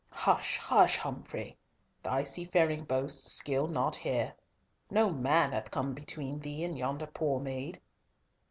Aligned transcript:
"Hush, 0.13 0.57
hush, 0.57 0.97
Humfrey! 0.97 1.57
thy 2.01 2.23
seafaring 2.23 2.85
boasts 2.85 3.31
skill 3.31 3.67
not 3.67 3.93
here. 3.97 4.33
No 4.89 5.11
man 5.11 5.51
hath 5.51 5.69
come 5.69 5.93
between 5.93 6.39
thee 6.39 6.63
and 6.63 6.75
yonder 6.75 7.05
poor 7.05 7.39
maid." 7.39 7.79